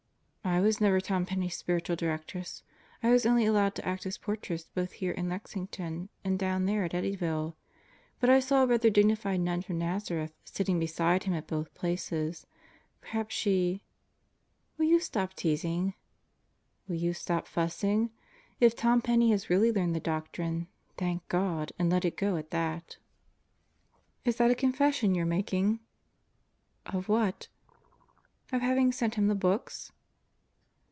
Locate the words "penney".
19.01-19.31